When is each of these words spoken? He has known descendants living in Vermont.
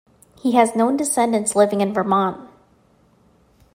He 0.41 0.53
has 0.53 0.75
known 0.75 0.97
descendants 0.97 1.55
living 1.55 1.79
in 1.81 1.93
Vermont. 1.93 2.47